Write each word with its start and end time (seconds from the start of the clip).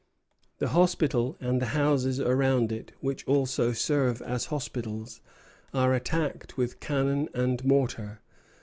The 0.57 0.69
hospital 0.69 1.37
and 1.39 1.61
the 1.61 1.67
houses 1.77 2.19
around 2.19 2.71
it, 2.71 2.91
which 3.01 3.23
also 3.27 3.71
serve 3.71 4.19
as 4.23 4.45
hospitals, 4.45 5.21
are 5.75 5.93
attacked 5.93 6.57
with 6.57 6.79
cannon 6.79 7.29
and 7.35 7.63
mortar. 7.63 8.19